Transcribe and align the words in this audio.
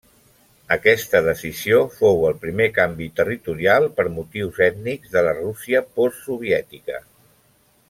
Aquesta 0.75 1.19
decisió 1.27 1.81
fou 1.97 2.23
el 2.29 2.35
primer 2.45 2.67
canvi 2.77 3.11
territorial 3.21 3.85
per 4.01 4.07
motius 4.15 4.63
ètnics 4.71 5.15
de 5.19 5.25
la 5.29 5.37
Rússia 5.43 5.85
post 6.01 6.27
soviètica. 6.31 7.01